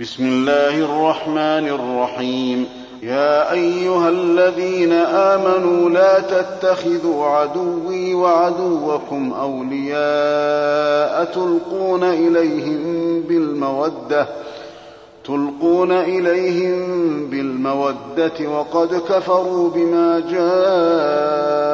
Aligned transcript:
بسم 0.00 0.26
الله 0.26 0.78
الرحمن 0.78 1.68
الرحيم. 1.68 2.66
يا 3.02 3.52
أيها 3.52 4.08
الذين 4.08 4.92
آمنوا 4.92 5.90
لا 5.90 6.20
تتخذوا 6.20 7.26
عدوي 7.26 8.14
وعدوكم 8.14 9.32
أولياء 9.40 11.24
تلقون 11.24 12.04
إليهم 12.04 13.20
بالمودة 13.28 14.26
تلقون 15.24 15.92
إليهم 15.92 16.76
بالمودة 17.30 18.48
وقد 18.48 18.94
كفروا 19.08 19.70
بما 19.70 20.20
جاءكم 20.30 21.73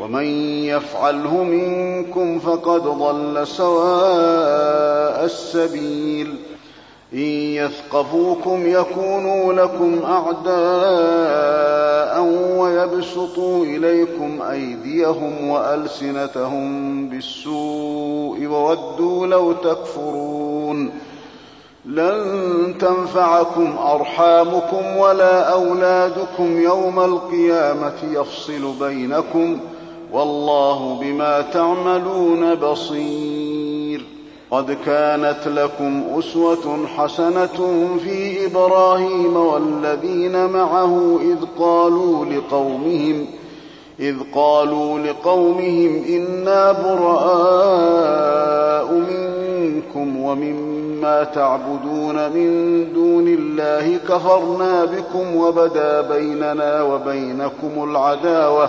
ومن 0.00 0.24
يفعله 0.64 1.44
منكم 1.44 2.38
فقد 2.38 2.82
ضل 2.82 3.46
سواء 3.46 5.24
السبيل. 5.24 6.34
إن 7.12 7.18
يثقفوكم 7.18 8.66
يكونوا 8.66 9.52
لكم 9.52 10.02
أعداء 10.04 11.64
ويبسطوا 12.58 13.64
إليكم 13.64 14.42
أيديهم 14.42 15.48
وألسنتهم 15.48 17.08
بالسوء 17.08 18.46
وودوا 18.46 19.26
لو 19.26 19.52
تكفرون. 19.52 20.90
لن 21.84 22.74
تنفعكم 22.80 23.76
أرحامكم 23.78 24.96
ولا 24.96 25.40
أولادكم 25.40 26.60
يوم 26.60 27.00
القيامة 27.00 27.94
يفصل 28.12 28.72
بينكم. 28.80 29.60
والله 30.14 30.98
بما 31.00 31.40
تعملون 31.40 32.54
بصير. 32.54 34.04
قد 34.50 34.76
كانت 34.86 35.48
لكم 35.48 36.02
أسوة 36.18 36.86
حسنة 36.96 37.88
في 38.04 38.46
إبراهيم 38.46 39.36
والذين 39.36 40.46
معه 40.46 41.18
إذ 41.22 41.36
قالوا 41.58 42.24
لقومهم 42.24 43.26
إذ 44.00 44.16
قالوا 44.34 44.98
لقومهم 44.98 46.04
إنا 46.08 46.72
براء 46.72 48.14
منكم 48.92 50.20
ومما 50.20 51.24
تعبدون 51.24 52.28
من 52.28 52.86
دون 52.92 53.28
الله 53.28 53.96
كفرنا 54.08 54.84
بكم 54.84 55.36
وبدا 55.36 56.00
بيننا 56.00 56.82
وبينكم 56.82 57.90
العداوة. 57.90 58.68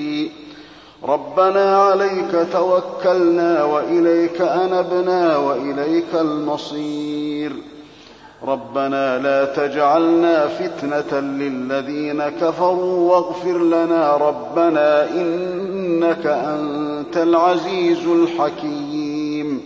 ربنا 1.07 1.77
عليك 1.77 2.47
توكلنا 2.53 3.63
وإليك 3.63 4.41
أنبنا 4.41 5.37
وإليك 5.37 6.15
المصير. 6.15 7.53
ربنا 8.47 9.17
لا 9.17 9.45
تجعلنا 9.45 10.47
فتنة 10.47 11.19
للذين 11.19 12.23
كفروا 12.29 13.11
واغفر 13.11 13.57
لنا 13.57 14.17
ربنا 14.17 15.09
إنك 15.09 16.25
أنت 16.25 17.17
العزيز 17.17 18.07
الحكيم. 18.07 19.61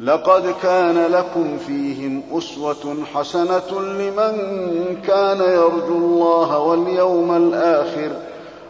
لقد 0.00 0.54
كان 0.62 1.06
لكم 1.12 1.56
فيهم 1.66 2.22
أسوة 2.32 2.96
حسنة 3.14 3.80
لمن 3.80 4.36
كان 5.06 5.38
يرجو 5.38 5.96
الله 5.96 6.58
واليوم 6.58 7.36
الآخر. 7.36 8.31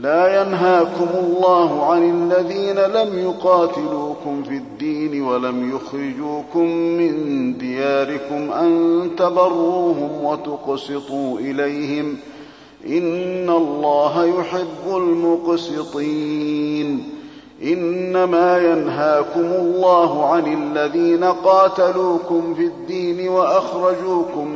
لا 0.00 0.42
ينهاكم 0.42 1.08
الله 1.14 1.84
عن 1.92 2.10
الذين 2.32 2.76
لم 2.78 3.18
يقاتلوكم 3.18 4.42
في 4.42 4.56
الدين 4.56 5.22
ولم 5.22 5.76
يخرجوكم 5.76 6.66
من 6.70 7.58
دياركم 7.58 8.52
أن 8.52 9.10
تبروهم 9.18 10.24
وتقسطوا 10.24 11.38
إليهم 11.38 12.16
إن 12.86 13.50
الله 13.50 14.24
يحب 14.24 14.96
المقسطين 15.86 16.76
إنما 17.62 18.58
ينهاكم 18.58 19.40
الله 19.40 20.26
عن 20.26 20.52
الذين 20.62 21.24
قاتلوكم 21.24 22.54
في 22.54 22.62
الدين 22.64 23.28
وأخرجوكم 23.28 24.55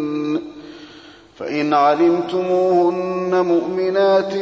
فإن 1.41 1.73
علمتموهن 1.73 3.45
مؤمنات 3.45 4.33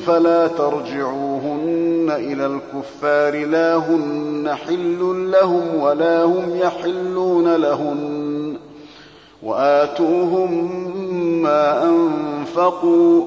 فلا 0.00 0.46
ترجعوهن 0.46 2.06
إلى 2.10 2.46
الكفار 2.46 3.46
لا 3.46 3.76
هن 3.76 4.54
حل 4.54 5.30
لهم 5.30 5.80
ولا 5.80 6.24
هم 6.24 6.56
يحلون 6.56 7.56
لهن. 7.56 8.56
وآتوهم 9.42 10.70
ما 11.42 11.84
أنفقوا 11.84 13.24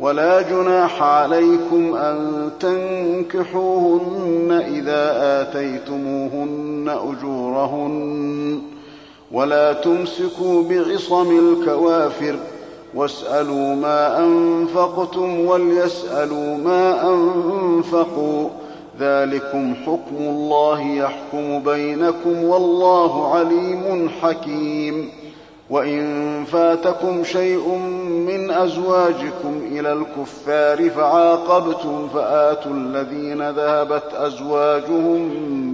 ولا 0.00 0.42
جناح 0.42 1.02
عليكم 1.02 1.94
أن 1.94 2.50
تنكحوهن 2.60 4.62
إذا 4.68 5.12
آتيتموهن 5.42 6.88
أجورهن. 6.88 8.58
ولا 9.32 9.72
تمسكوا 9.72 10.62
بعصم 10.62 11.38
الكوافر 11.38 12.36
واسألوا 12.94 13.74
ما 13.74 14.18
أنفقتم 14.18 15.46
وليسألوا 15.46 16.56
ما 16.56 17.14
أنفقوا. 17.14 18.48
ذلكم 19.00 19.74
حكم 19.86 20.16
الله 20.18 20.80
يحكم 20.80 21.62
بينكم 21.62 22.44
والله 22.44 23.34
عليم 23.34 24.10
حكيم. 24.22 25.10
وإن 25.70 26.44
فاتكم 26.44 27.24
شيء 27.24 27.68
من 28.08 28.50
أزواجكم 28.50 29.60
إلى 29.70 29.92
الكفار 29.92 30.90
فعاقبتم 30.90 32.08
فآتوا 32.14 32.72
الذين 32.72 33.50
ذهبت 33.50 34.14
أزواجهم 34.14 35.30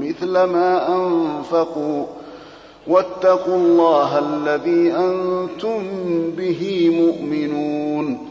مثل 0.09 0.43
ما 0.43 0.97
أنفقوا. 0.97 2.05
واتقوا 2.89 3.57
الله 3.57 4.19
الذي 4.19 4.93
أنتم 4.93 5.83
به 6.37 6.91
مؤمنون. 6.93 8.29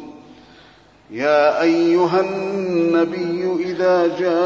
يا 1.12 1.62
أيها 1.62 2.20
النبي 2.20 3.64
إذا 3.66 4.08
جاءك 4.08 4.38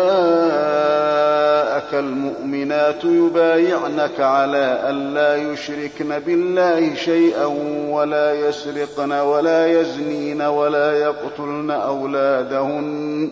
المؤمنات 1.93 3.03
يبايعنك 3.03 4.19
على 4.19 4.79
أن 4.89 5.13
لا 5.13 5.35
يشركن 5.35 6.19
بالله 6.19 6.93
شيئا 6.95 7.45
ولا 7.89 8.33
يسرقن 8.33 9.11
ولا 9.11 9.81
يزنين 9.81 10.41
ولا 10.41 10.97
يقتلن 10.99 11.71
أولادهن. 11.71 13.31